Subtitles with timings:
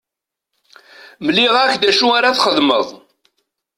[1.25, 2.87] Mliɣ-ak d acu ara txedmeḍ.